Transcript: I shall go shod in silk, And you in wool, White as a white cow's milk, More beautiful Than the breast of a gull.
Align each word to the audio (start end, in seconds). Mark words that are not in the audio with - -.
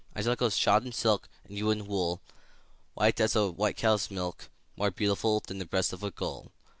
I 0.15 0.23
shall 0.23 0.35
go 0.35 0.49
shod 0.49 0.83
in 0.83 0.93
silk, 0.93 1.29
And 1.43 1.55
you 1.55 1.69
in 1.69 1.85
wool, 1.85 2.21
White 2.95 3.19
as 3.19 3.35
a 3.35 3.51
white 3.51 3.77
cow's 3.77 4.09
milk, 4.09 4.49
More 4.75 4.89
beautiful 4.89 5.41
Than 5.45 5.59
the 5.59 5.65
breast 5.67 5.93
of 5.93 6.01
a 6.01 6.09
gull. 6.09 6.51